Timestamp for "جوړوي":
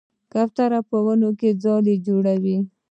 2.07-2.57